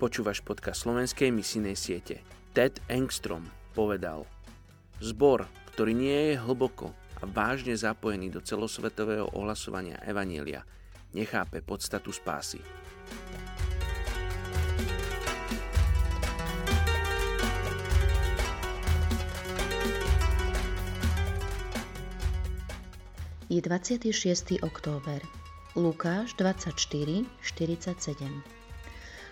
Počúvaš 0.00 0.40
podcast 0.40 0.88
slovenskej 0.88 1.28
misijnej 1.28 1.76
siete. 1.76 2.24
Ted 2.56 2.80
Engstrom 2.88 3.44
povedal 3.76 4.24
Zbor, 4.96 5.44
ktorý 5.76 5.92
nie 5.92 6.32
je 6.32 6.40
hlboko 6.40 6.96
a 7.20 7.28
vážne 7.28 7.76
zapojený 7.76 8.32
do 8.32 8.40
celosvetového 8.40 9.28
ohlasovania 9.36 10.00
Evanielia, 10.00 10.64
nechápe 11.12 11.60
podstatu 11.60 12.16
spásy. 12.16 12.64
Je 23.52 23.60
26. 23.60 24.64
október. 24.64 25.20
Lukáš 25.76 26.32
24, 26.40 27.28
47 27.44 28.59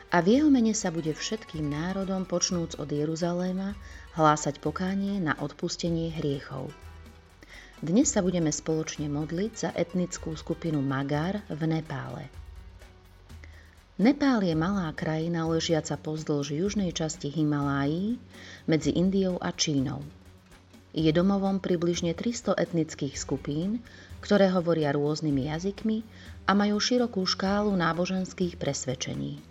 a 0.09 0.25
v 0.25 0.41
jeho 0.41 0.49
mene 0.49 0.73
sa 0.73 0.89
bude 0.89 1.13
všetkým 1.13 1.69
národom, 1.69 2.25
počnúc 2.25 2.81
od 2.81 2.89
Jeruzaléma, 2.89 3.77
hlásať 4.17 4.57
pokánie 4.57 5.21
na 5.21 5.37
odpustenie 5.37 6.09
hriechov. 6.17 6.73
Dnes 7.85 8.09
sa 8.09 8.25
budeme 8.25 8.49
spoločne 8.49 9.07
modliť 9.13 9.53
za 9.53 9.71
etnickú 9.77 10.33
skupinu 10.33 10.81
Magar 10.81 11.45
v 11.53 11.61
Nepále. 11.69 12.27
Nepál 14.01 14.41
je 14.47 14.55
malá 14.57 14.89
krajina 14.97 15.45
ležiaca 15.45 15.99
pozdĺž 16.01 16.57
južnej 16.57 16.95
časti 16.95 17.29
Himalájí 17.29 18.17
medzi 18.65 18.97
Indiou 18.97 19.37
a 19.43 19.53
Čínou. 19.53 20.01
Je 20.97 21.11
domovom 21.13 21.61
približne 21.61 22.17
300 22.17 22.57
etnických 22.57 23.19
skupín, 23.19 23.85
ktoré 24.25 24.49
hovoria 24.49 24.95
rôznymi 24.97 25.53
jazykmi 25.53 25.99
a 26.49 26.57
majú 26.57 26.81
širokú 26.81 27.27
škálu 27.29 27.75
náboženských 27.77 28.57
presvedčení. 28.57 29.48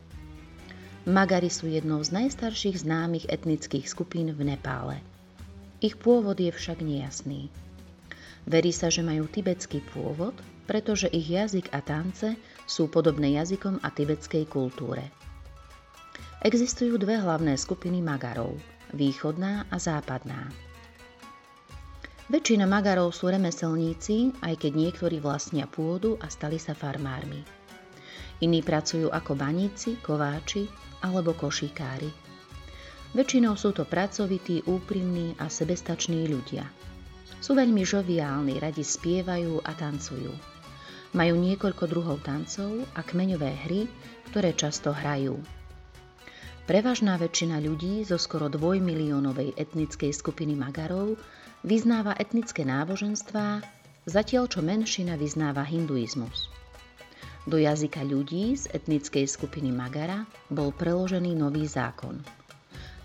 Magari 1.07 1.47
sú 1.47 1.71
jednou 1.71 2.03
z 2.03 2.11
najstarších 2.11 2.83
známych 2.83 3.31
etnických 3.31 3.87
skupín 3.87 4.27
v 4.35 4.43
Nepále. 4.43 4.99
Ich 5.79 5.95
pôvod 5.95 6.35
je 6.35 6.51
však 6.51 6.83
nejasný. 6.83 7.47
Verí 8.43 8.75
sa, 8.75 8.91
že 8.91 9.07
majú 9.07 9.23
tibetský 9.31 9.79
pôvod, 9.95 10.35
pretože 10.67 11.07
ich 11.15 11.31
jazyk 11.31 11.71
a 11.71 11.79
tance 11.79 12.35
sú 12.67 12.91
podobné 12.91 13.39
jazykom 13.39 13.79
a 13.79 13.87
tibetskej 13.87 14.51
kultúre. 14.51 15.07
Existujú 16.43 16.99
dve 16.99 17.23
hlavné 17.23 17.55
skupiny 17.55 18.03
Magarov, 18.03 18.59
východná 18.91 19.63
a 19.71 19.79
západná. 19.79 20.51
Väčšina 22.27 22.67
Magarov 22.67 23.15
sú 23.15 23.31
remeselníci, 23.31 24.35
aj 24.43 24.59
keď 24.59 24.71
niektorí 24.75 25.23
vlastnia 25.23 25.71
pôdu 25.71 26.19
a 26.19 26.27
stali 26.27 26.59
sa 26.59 26.75
farmármi. 26.75 27.47
Iní 28.43 28.59
pracujú 28.59 29.07
ako 29.07 29.39
baníci, 29.39 30.03
kováči 30.03 30.67
alebo 31.01 31.33
košikári. 31.33 32.09
Väčšinou 33.15 33.55
sú 33.55 33.71
to 33.71 33.87
pracovití, 33.87 34.61
úprimní 34.67 35.33
a 35.39 35.47
sebestační 35.47 36.27
ľudia. 36.27 36.67
Sú 37.39 37.53
veľmi 37.53 37.85
žoviálni, 37.85 38.59
radi 38.59 38.83
spievajú 38.83 39.63
a 39.63 39.71
tancujú. 39.77 40.33
Majú 41.15 41.33
niekoľko 41.39 41.83
druhov 41.87 42.19
tancov 42.25 42.83
a 42.97 43.01
kmeňové 43.01 43.51
hry, 43.65 43.81
ktoré 44.29 44.51
často 44.51 44.91
hrajú. 44.91 45.39
Prevažná 46.67 47.15
väčšina 47.15 47.63
ľudí 47.63 48.03
zo 48.03 48.19
skoro 48.19 48.51
dvojmiliónovej 48.51 49.55
etnickej 49.55 50.11
skupiny 50.11 50.51
Magarov 50.51 51.15
vyznáva 51.63 52.11
etnické 52.19 52.67
náboženstvá, 52.67 53.63
zatiaľ 54.03 54.51
čo 54.51 54.59
menšina 54.59 55.15
vyznáva 55.15 55.63
hinduizmus. 55.63 56.51
Do 57.47 57.55
jazyka 57.55 58.03
ľudí 58.03 58.59
z 58.59 58.67
etnickej 58.75 59.23
skupiny 59.23 59.71
Magara 59.71 60.27
bol 60.51 60.75
preložený 60.75 61.31
nový 61.31 61.63
zákon. 61.63 62.19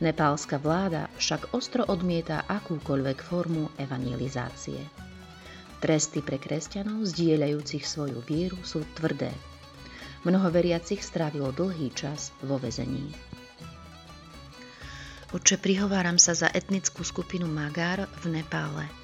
Nepálska 0.02 0.58
vláda 0.58 1.06
však 1.14 1.54
ostro 1.54 1.86
odmieta 1.86 2.42
akúkoľvek 2.50 3.22
formu 3.22 3.70
evangelizácie. 3.78 4.82
Tresty 5.78 6.26
pre 6.26 6.42
kresťanov 6.42 7.06
zdieľajúcich 7.06 7.86
svoju 7.86 8.18
vieru 8.26 8.58
sú 8.66 8.82
tvrdé. 8.98 9.30
Mnoho 10.26 10.50
veriacich 10.50 11.06
strávilo 11.06 11.54
dlhý 11.54 11.94
čas 11.94 12.34
vo 12.42 12.58
vezení. 12.58 13.14
Oče, 15.30 15.54
prihováram 15.62 16.18
sa 16.18 16.34
za 16.34 16.50
etnickú 16.50 17.06
skupinu 17.06 17.46
Magar 17.46 18.10
v 18.26 18.42
Nepále– 18.42 18.90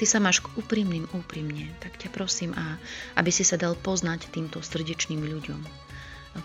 Ty 0.00 0.08
sa 0.08 0.16
máš 0.16 0.40
k 0.40 0.48
úprimným 0.56 1.12
úprimne, 1.12 1.68
tak 1.76 2.00
ťa 2.00 2.08
prosím, 2.08 2.56
a 2.56 2.80
aby 3.20 3.28
si 3.28 3.44
sa 3.44 3.60
dal 3.60 3.76
poznať 3.76 4.32
týmto 4.32 4.64
srdečným 4.64 5.20
ľuďom. 5.20 5.60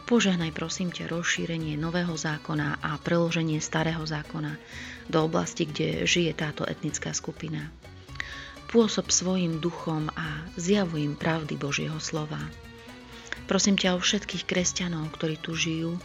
Požehnaj 0.04 0.52
prosím 0.52 0.92
ťa 0.92 1.08
rozšírenie 1.08 1.80
nového 1.80 2.12
zákona 2.20 2.84
a 2.84 3.00
preloženie 3.00 3.64
starého 3.64 4.04
zákona 4.04 4.60
do 5.08 5.24
oblasti, 5.24 5.64
kde 5.72 6.04
žije 6.04 6.36
táto 6.36 6.68
etnická 6.68 7.16
skupina. 7.16 7.72
Pôsob 8.68 9.08
svojim 9.08 9.64
duchom 9.64 10.12
a 10.20 10.44
zjavuj 10.60 11.08
im 11.08 11.16
pravdy 11.16 11.56
Božieho 11.56 11.96
slova. 12.04 12.44
Prosím 13.48 13.80
ťa 13.80 13.96
o 13.96 14.04
všetkých 14.04 14.44
kresťanov, 14.44 15.16
ktorí 15.16 15.40
tu 15.40 15.56
žijú 15.56 15.96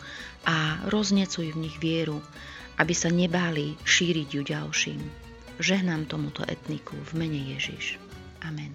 a 0.46 0.86
roznecuj 0.86 1.50
v 1.50 1.66
nich 1.66 1.76
vieru, 1.82 2.22
aby 2.78 2.94
sa 2.94 3.10
nebáli 3.10 3.74
šíriť 3.82 4.28
ju 4.38 4.42
ďalším. 4.46 5.29
Žehnám 5.60 6.08
tomuto 6.08 6.40
etniku 6.48 6.96
v 6.96 7.20
mene 7.20 7.36
Ježiš. 7.52 8.00
Amen. 8.40 8.72